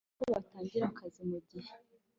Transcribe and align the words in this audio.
Mbere 0.03 0.13
y 0.19 0.19
uko 0.21 0.27
batangira 0.35 0.85
akazi 0.91 1.21
mu 1.29 1.39
gihe 1.49 1.69